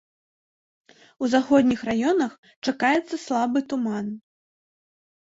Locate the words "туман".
3.75-4.09